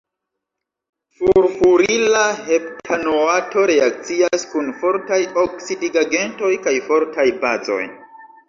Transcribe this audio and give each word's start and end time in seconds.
Furfurila 1.17 2.23
heptanoato 2.47 3.67
reakcias 3.73 4.49
kun 4.55 4.75
fortaj 4.81 5.23
oksidigagentoj 5.45 6.53
kaj 6.69 6.77
fortaj 6.91 7.29
bazoj. 7.47 7.83